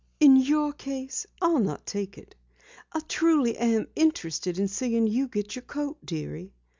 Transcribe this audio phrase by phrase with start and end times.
[0.19, 2.33] In your case, I'll not take it.
[2.91, 6.53] I truly am interested in seeing you get your coat, dearie.